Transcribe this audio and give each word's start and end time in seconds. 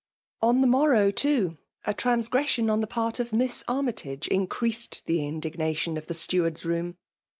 ■ 0.43 0.47
On 0.47 0.61
the 0.61 0.65
morrow, 0.65 1.11
too, 1.11 1.59
a 1.85 1.93
transgression 1.93 2.65
*6nth& 2.65 2.89
part 2.89 3.19
of 3.19 3.31
Miss 3.31 3.63
Armytage 3.67 4.27
increased 4.29 5.03
the 5.05 5.19
indig 5.19 5.59
nation 5.59 5.95
of 5.95 6.07
the 6.07 6.15
stcward^s 6.15 6.65
room. 6.65 6.95